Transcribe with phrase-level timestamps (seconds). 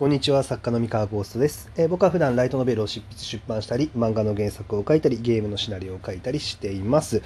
[0.00, 7.22] こんにちは作家の三河ゴーストです、えー、僕は普段ライトノベルを執筆出版したり漫画の原作を書いたりゲームのシナリオを書いたりしています、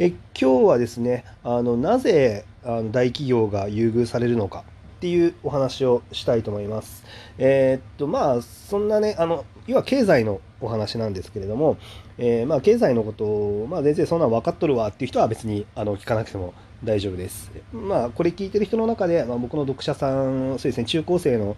[0.00, 4.64] え今日はですねあのなぜあの大企業が優遇されるのか
[4.96, 7.04] っていうお話をしたいと思います。
[7.38, 11.76] えー、っとまあそんなねあの要は経済のお話なんですけれども、
[12.18, 16.52] えー、まあ経済のことを、まあ、全然そんなん分かっとるわっていう人は別にあの聞かなくても
[16.84, 17.50] 大丈夫です。
[17.72, 21.56] まあ、これ聞いてる人の中で、まあ、僕の読者さん、そうですね、中高生の、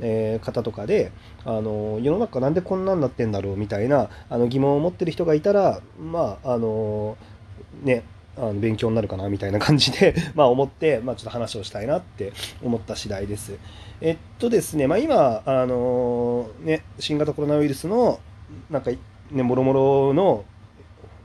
[0.00, 1.12] えー、方とかで、
[1.44, 7.16] あの、世の中なんでこんなんなってんだろうみたいな、あの、疑問を持ってる人がいたら、まあ、あの、
[7.82, 8.04] ね、
[8.36, 12.32] あの勉強になるかなみたいな感じで まあ思って、まあ、ちょっと話をしたいなって
[12.62, 13.58] 思った次第です。
[14.00, 18.20] えっとですね、まあ、今、あのね、新型コロナウイルスの、
[18.70, 18.92] なんか、
[19.32, 20.44] ね、もろもろの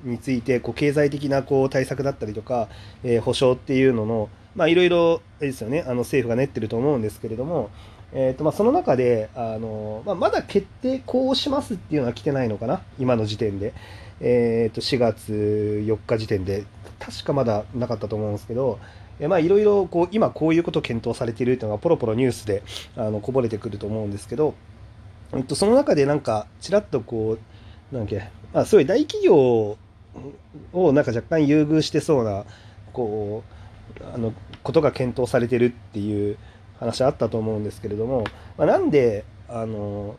[0.04, 2.68] についてこう経済的なこう対策だったりとか、
[3.04, 7.70] えー、保障っていうののまあいろいろですよねあの政府が練ってると思うんですけれども、
[8.16, 13.74] えーとまあ、その中であの、まあ、まだ決定こうしますっていうのは来てないのかな今の時点で、
[14.22, 16.66] えー、と4月4日時点で。
[17.04, 18.80] 確かまだなかったと思うんですけど
[19.28, 22.64] まあいろいろこう今こういうこと検討されているっていうのがポロポロニュースで
[22.96, 24.56] あのこぼれてくると思うんですけど、
[25.34, 27.38] えっと、その中でなんかちらっとこ
[27.92, 32.46] うなんだっけ、まあ、すごい大企業をなんか若干優遇してそうな
[32.94, 33.44] こ
[34.00, 36.38] うあのことが検討されてるっていう
[36.84, 38.24] 話あったと思うんですけれども、
[38.58, 40.16] まあ、なんであの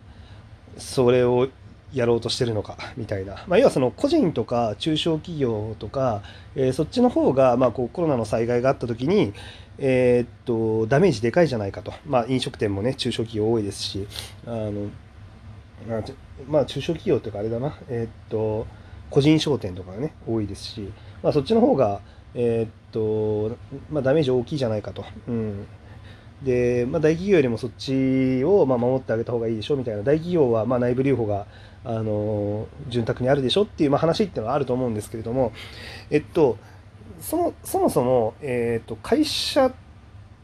[0.78, 1.48] それを
[1.92, 6.22] やろうとしてるのかみたいな、まあ、要はその個人とか中小企業とか、
[6.56, 9.32] えー、そっちの方がまあこうコロナの災害があった時に、
[9.78, 14.08] えー、っとダメージでかいじゃないかと、まあ、飲食店もね中小企業多いですし
[14.46, 14.90] あの
[16.48, 17.78] まあ中小企業っていうかあれだな。
[17.88, 18.66] えー、っと
[19.10, 22.00] 個人商店とかがね多いですし、まあ、そっちの方が、
[22.34, 23.56] え、っと
[23.90, 25.04] まあ、ダメージ大きいじゃないかと。
[25.28, 25.66] うん。
[26.42, 30.02] で、まあ、大企業よりもそっちをまあ守ってあげた方がいいでしょみたいな。
[30.02, 31.46] 大企業はまあ内部留保が
[31.84, 35.52] あの潤沢にあるでしょっていうまあ話っていうのはあると思うんですけれども。
[36.10, 36.58] えっと
[37.20, 39.72] そのそもそも、えっと会社っ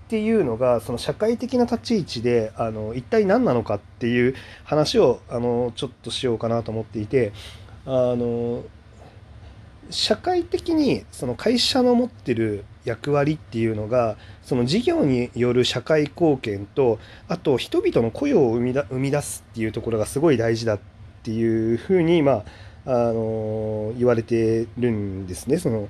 [0.09, 4.34] ていうのがその社会的な立ち位置であの一体何なのかっていう
[4.65, 7.33] 話をあのちょっとしようかなと思っていて。
[7.87, 8.62] あの
[9.91, 20.78] 社会的にその会社の持ってる役割っていうのがその事業による社会貢献とあと人々の雇用を生みだ生み出すっていうところがすごい大事だっ
[21.23, 22.45] ていうふうにまあ
[22.87, 25.59] あの言われてるんですね。
[25.59, 25.89] その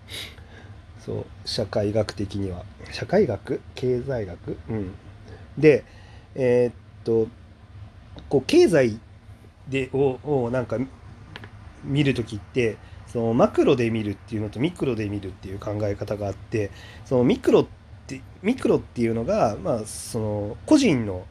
[1.04, 2.64] そう社会学的には。
[2.92, 3.60] 社会学？
[3.74, 4.58] 経済学？
[4.68, 4.92] うん。
[5.56, 5.84] で
[6.34, 6.74] えー、っ
[7.04, 7.28] と
[8.28, 8.98] こう経済
[9.68, 10.78] でををなんか
[11.84, 12.76] 見る時って
[13.12, 16.70] そのマクロで見るっていうのとミクロで見るっていう考え方があって
[17.04, 17.66] そのミクロっ
[18.06, 21.24] てミクロっていうのが、まあ、その個人の、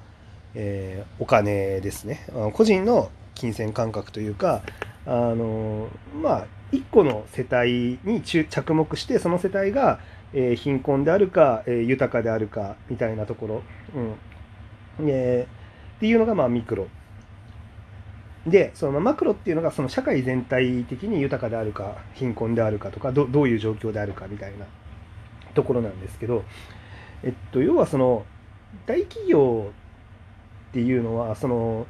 [0.56, 2.28] えー、お金ですね。
[2.54, 4.62] 個人の金銭感覚というか
[5.06, 5.88] あの
[6.22, 10.00] まあ一個の世帯に着目してその世帯が、
[10.34, 13.64] えー、貧困であるか、えー、豊かであるかみたいなところ、
[15.00, 15.10] うん。
[15.10, 16.88] えー、っていうのがまあミクロ。
[18.48, 24.66] でそのマクロっていうのがその社会全体的に豊かであるか貧困であるかとかどういう状況であるかみたいな
[25.54, 26.44] ところなんですけど、
[27.24, 28.26] えっと、要はその
[28.86, 29.72] 大企業
[30.70, 31.86] っていうのはその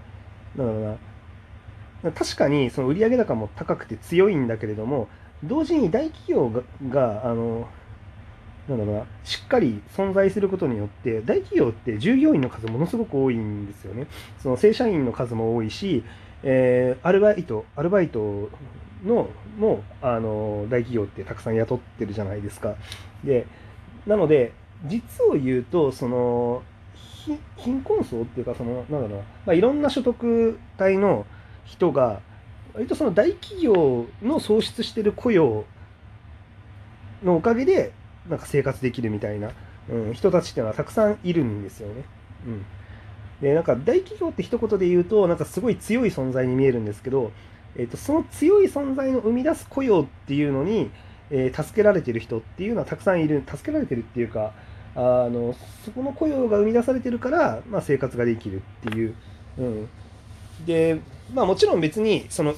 [0.55, 5.09] なんだろうな確かにその売上高も高くて強いんだけれども
[5.43, 7.67] 同時に大企業ががあの
[8.67, 14.07] なんだろうなしっかり存在することによって大企業って従業員の数ものすごく多いんですよね。
[14.41, 16.03] その正社員の数も多いし
[16.43, 18.49] えー、アルバイト、アルバイト
[19.03, 22.75] の、も、あの、大企業ってたくさん雇ってるじゃないですか。
[23.23, 23.45] で、
[24.05, 24.53] なので、
[24.85, 26.63] 実を言うと、その、
[27.57, 31.25] 貧困層っていうか、その、なんだろうな、まあ、いろんな所得帯の
[31.65, 32.21] 人が、
[32.73, 35.65] 割とその大企業の創出してる雇用
[37.23, 37.91] のおかげで、
[38.29, 39.51] なんか生活できるみたいな、
[39.89, 42.03] うん、人たちっていうのはたくさんいるんですよね。
[42.47, 42.65] うん。
[43.41, 47.31] でなんか大企業って一言で言うとなんかすごい強い存在に見えるんですけど、
[47.75, 50.91] えーと、その強い存在の生み出す雇用っていうのに、
[51.29, 54.53] えー、助けられてる人っていうのはたくさんいる助けられてるっていうか
[54.95, 54.99] あ
[55.29, 55.55] の
[55.85, 59.15] そこの雇用が生み出されてるから、まあ、生活ができるっていう、
[59.57, 59.89] うん、
[60.65, 60.99] で
[61.33, 62.55] まあもちろん別にその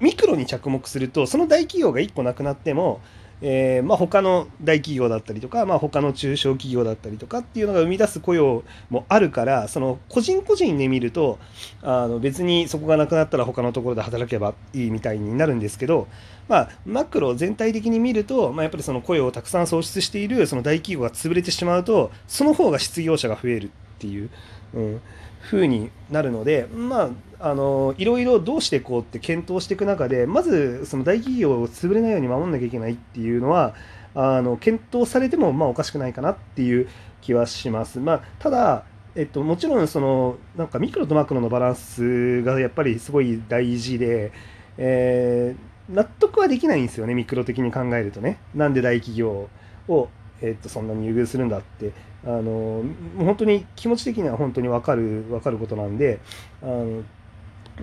[0.00, 3.00] ミクロに着目するとその大企業が1個なくなっても
[3.40, 11.38] えー、まあ、他の大企業だったりとか、まあ、他の中小企業だったりとかっていうのが生み出す雇用もあるからその個人個人で見ると
[11.82, 16.08] あの別にそこがなくなったら他のところで働けばいいみたいになるんですけど、
[16.48, 23.70] まあ、マクロ全体的に見ると、まあ、やっぱりその雇用をたくさん創出しているその大企業が潰れてしまうとその方が失業者が増える。
[23.98, 24.30] っていう。
[24.74, 25.00] うん、
[25.42, 27.10] 風になるのでま
[27.40, 33.74] ああのいろいろどうしていこうって検討していく中でまずその大企業を潰れないように守んなきゃいけないっていうのは
[34.14, 36.88] あの検討されてもまあおかしくないかなっていう
[37.20, 38.00] 気はします。
[38.00, 38.84] まあ、ただ
[39.14, 44.30] えっと、もちろんそのなんかミクロとマクロのバランスがやっぱりすごい大事で、
[44.76, 49.48] えー、納得はできないんですよねミクロ的に考えるとねなんで大企業
[49.88, 50.08] を、
[50.40, 51.92] えっと、そんなに優遇するんだって
[52.24, 52.82] あの
[53.18, 56.20] 本当に気持ち的には本当に分かる分かることなんで
[56.62, 57.02] あの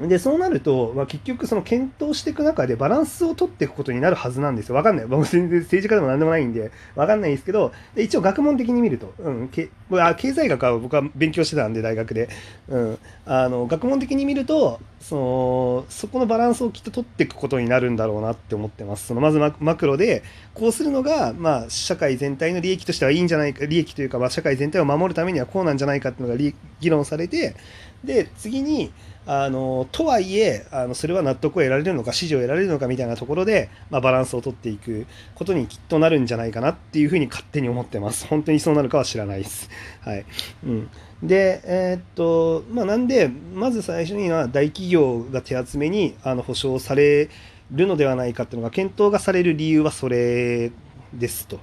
[0.01, 4.75] で、そうなると、まあ、結局その検討していく中でバランスを取っていくことになるはずなんですよ。
[4.75, 5.05] わかんない。
[5.05, 12.29] 僕全然政治家でも何でもないんで、わかんないですけど、一応学問的に見ると、うん、けあ経済学は僕は勉強してたんで、大学で。
[12.67, 19.07] うん、あの学問的に見ると、その、そこのバランスをきっと取っていくことになるんだろうなって思ってます。
[19.07, 27.55] そのまずマクロで、こうするのが、まあ、社会全体の利益としてはいいんじゃないか、利益というか、まあ、社会全体を守るためにはこうなんじゃないかっていうのが議論されて、
[28.03, 28.91] で、次に、
[29.27, 38.27] あのとはいえあのそれは納得を得られるのか支持を得られるのかみたいなところで、まあ、バランスを取っていくことにきっとなるんじゃないかなっていうふうに勝手に思ってます。
[38.29, 39.69] 本当にそうなるかは知らないです。
[40.01, 40.25] はい。
[40.65, 40.89] うん、
[41.23, 47.29] で、えー、っとまあ、なんでまず最初には大企業が手厚めにあの保証され
[47.71, 50.71] るのではないかっていうのが検討がされる理由はそれ
[51.13, 51.59] ですと。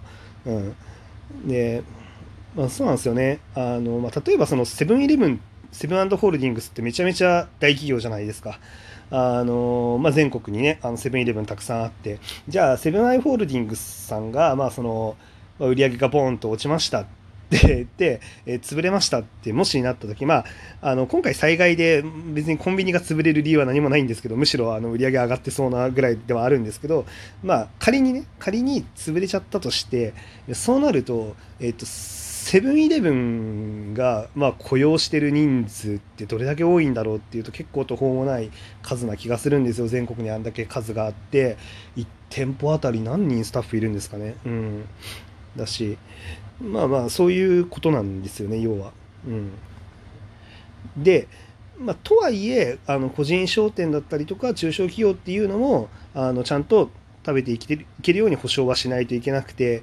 [0.47, 0.75] うん、
[1.47, 1.83] で
[2.55, 3.41] まあ、そうなんですよね。
[3.55, 5.41] あの、まあ、例えばそのセブンイレブン
[5.73, 8.59] セブンホールディングスってめちゃめちゃ大企業じゃないですか。
[9.11, 15.17] あのまあ、全国にね、あのセブンイレブンたくさんあって、じゃあ、セブンアイ・ホールディングスさんが、まあ、その、
[15.59, 17.05] 売り上げがボーンと落ちましたっ
[17.51, 20.45] て言って、えー、潰れましたって、もしになった時、まあ、
[20.81, 22.03] あの、今回災害で
[22.33, 27.05] 別にコンビニが潰れる理由は何もないんですけど、むしろあの売り上げ上がってそうなぐらいではあるんですけど、
[27.43, 30.15] まあ、仮にね、仮に潰れちゃったとして、
[30.55, 31.85] そうなると、えっ、と、
[32.43, 38.51] セブンイレブンが、まあ、雇用してる人数ってどれだけ多いんだろうっていうと結構途方もない
[38.83, 39.87] 数な気がするんですよ。
[39.87, 41.57] 全国にあんだけ数があって。
[41.97, 44.35] 1店舗あたり何人スタッフいるんですかね。
[44.45, 44.85] うん。
[45.57, 45.97] だし
[46.61, 48.93] まあまあそういうことなんですよね要は。
[49.25, 49.53] うん。
[50.97, 51.29] で
[51.79, 56.91] まあ、とはいえあの個人商店だったりとか中小企業っていうのもあのちゃんと
[57.25, 57.77] 食べていけ
[58.13, 59.83] るように保証はしないといけなくて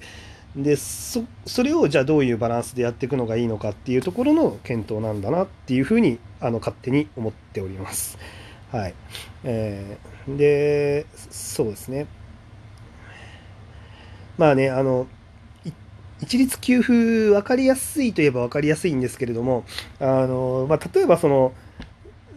[0.55, 8.17] でそそれをじゃあどういうバランスでやっていくのがいいのかっていうところの検討なんだなっていうふうにあの勝手に思っております。
[8.71, 8.93] はい
[9.43, 12.05] えー、でそうですね
[14.37, 15.07] まあねあの
[16.21, 19.63] 一律給付分かりやすいといえば分かりやすいんですけれども
[19.99, 21.53] あの、まあ、例えばその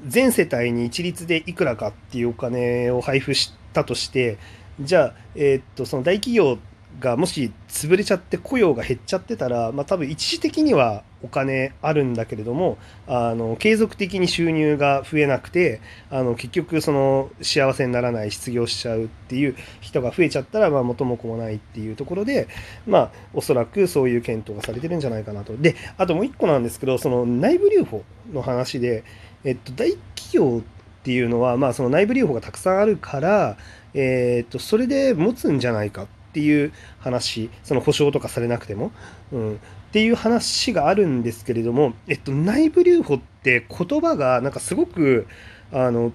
[0.07, 4.39] 全世帯に一律でいくらかっていうお金を配布したとして
[4.81, 6.59] じゃあ、えー、っとその大企業
[7.03, 22.49] がもし潰れちゃって雇用が減っちゃってたら、まあ、多分一時的にはお金あるんだけれどもあの継続的に収入が増えなくてあの結局その幸せにならない失業しちゃうっていう人が増えちゃったら、まあ、元も子もないっていうところで、
[22.87, 25.57] まあ、おそらくそういう検討がされてるんじゃないかなと。
[25.57, 29.05] であともう一個なんですけどその内部留保の話で、
[29.45, 33.57] えっと、大企業っていうのは、まあ、その内部留保がたくさんあるから、
[33.93, 38.91] えっとそれで持つんじゃないかってっていう話その保証とかされなくても、
[39.33, 39.57] うん、っ
[39.93, 45.27] ていう話があるんですけれども、えっと、内部留保って言葉がなんかすごく
[45.71, 46.13] あの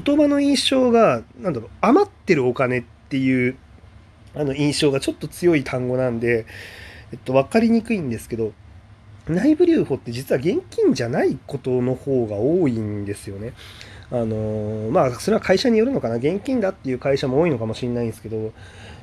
[0.00, 3.56] 言葉の印象がなんだろう余ってるお金っていう
[4.36, 6.46] あの印象がちょっと強い単語なんで、
[7.10, 8.52] えっと、分かりにくいんですけど
[9.26, 13.52] 内部留保って実は現金じゃないことの方が多いんですよね。
[14.10, 18.52] あのまあそれは会社によるのかな現金だっていう会社も多いのかもしれないんですけど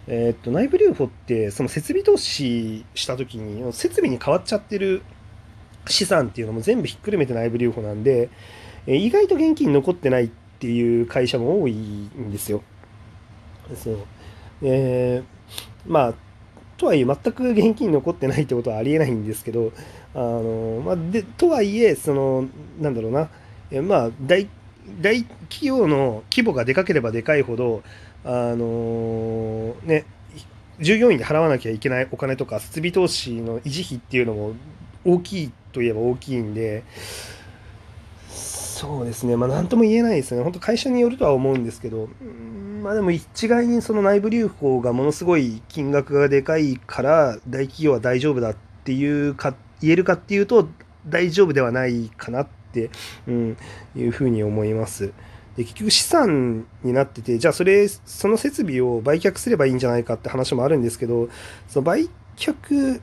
[0.07, 5.01] えー、っと内部留保ってその設備投資した時に設備に変わっちゃってる
[5.88, 8.29] 資産っていうのも全部ひっくるめて内部留保なんで、
[8.88, 12.63] え意外と現金残ってないっていう会社も多いんですよ。
[13.75, 13.97] そう。
[14.63, 16.13] えー、まあ
[16.77, 19.71] とはいえ全く現金残ってないってことはありえないんですけど
[20.13, 22.47] あの、まあ、でとはいえその
[22.79, 23.29] なんだろうな、
[23.71, 24.47] えまあ大
[25.01, 27.83] 大企業の規模がでかければでかいほど
[28.25, 30.05] あのね、
[30.79, 34.53] 従業員で払わなきゃいけないお金とか設備投資の維持費っていうのも
[35.05, 36.84] 大きいといえば大きいんで、
[38.75, 42.10] そうですね、まあ、なんとも言えないですね、本当、会社によるとは思うんですけど、
[42.84, 50.67] まあ、でも一概にその内部留保がものすごい金額がでかいから、大企業は大丈夫だっていうか、言えるかっていうと、
[51.08, 52.89] 大丈夫ではないかなって、
[53.27, 53.58] うん、
[53.96, 55.13] いうふうに思います。
[55.57, 61.29] で結局資産になっててじゃあそれその設備を売却すればいいんじゃないかって話もあるんですけど
[61.67, 63.01] その売却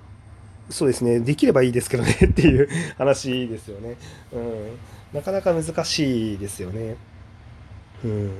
[0.68, 2.68] そうですねできればいいですけどね っていう
[2.98, 3.96] 話ですよね、
[4.32, 4.78] うん、
[5.12, 6.96] なかなか難しいですよね、
[8.04, 8.30] うん。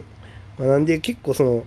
[0.59, 1.65] まあ、なんで結構その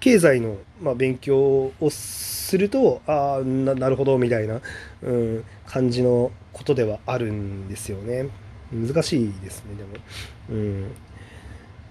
[0.00, 4.60] 経済の、ま、勉強をするとああなるほどみたいな、
[5.02, 8.28] うん、感じのことではあるんですよね。
[8.72, 9.90] 難しいですねでも、
[10.50, 10.90] うん、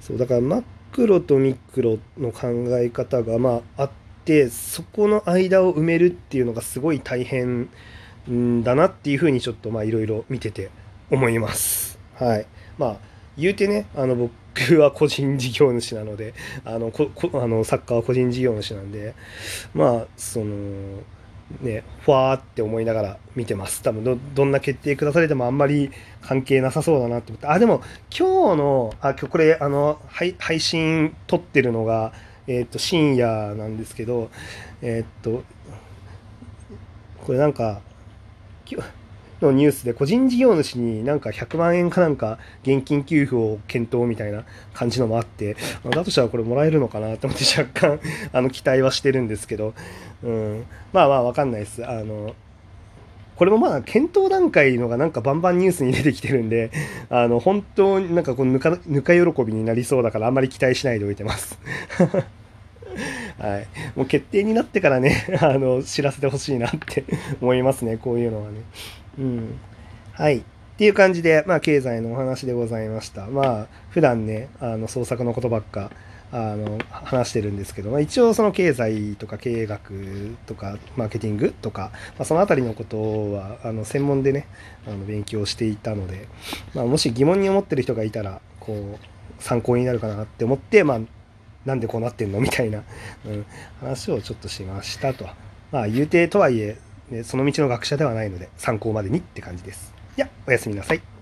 [0.02, 3.92] そうだからマクロとミクロの考え方がまああっ
[4.26, 7.70] てそこの間を埋めるっていうのがすごい大変
[8.64, 10.70] だなっていうふうにちょっとまあいろいろ見てて
[11.10, 11.98] 思います。
[12.16, 12.46] はい。
[12.78, 12.98] まあ
[13.38, 16.34] 言うてねあの僕は個人事業主なので
[16.66, 19.16] あのこあのサッカーは個人事業主なんで
[19.74, 21.00] まあその
[21.62, 23.82] ねふわーって思いながら見てます。
[23.84, 25.92] 多分どんな決定下されてもあんまり
[26.22, 27.48] 関係なさそうだなって思って。
[27.48, 27.82] あでも
[28.18, 32.14] 今日のあ今日これあの配配信撮ってるのが
[32.48, 34.30] えっ、と、深夜なんですけど、
[34.82, 35.44] えっ、と、
[37.24, 37.82] これなんか、
[39.42, 44.44] のニュースで個人事業主になんか100万円かなんか現金給付を検討みたいな
[44.74, 45.56] 感じのもあって、
[45.90, 48.00] だとしたらこれもらえるのかなと思って若干
[48.34, 49.74] あの期待はしてるんですけど、
[50.24, 51.86] うん、まあまあわかんないです。
[51.86, 52.36] あの、
[53.36, 56.72] これもまあ検討段階のがなんかバンバンニュースに出てきてるんで、
[57.10, 61.58] あの本当になんかこうぬかぬか喜びになりそうだからあんまり期待しないでおいてます。
[63.40, 67.06] はい、もう決定になってからねあの知らせてほしいなって
[67.42, 68.58] 思いますねこういうのはね。
[69.18, 69.60] うん、
[70.14, 70.44] はいっ
[70.78, 73.28] ていう感じで、まあ、経済のお話でございました。
[73.28, 75.92] まあ普段ねあの創作のことばっか
[76.32, 84.48] あの話してるんですけど、まあ、一応その経済とか経営学とかマーケティングとか、まあ、その辺りのことはあの専門でね
[84.88, 86.28] あの勉強していたので、
[86.74, 91.00] まあ、もし疑問に思ってる人がいたらこう参考になるかなって思って、まあ、
[91.66, 92.40] なんでこうなってんの？
[92.40, 92.82] みたいな、
[93.26, 93.46] うん、
[93.82, 95.28] 話をちょっとしましたと。
[95.72, 96.78] まあ言うてとはいえ、
[97.24, 99.94] その道の学者ではないので参考までにって感じです。
[100.18, 101.12] いや、おやすみなさい。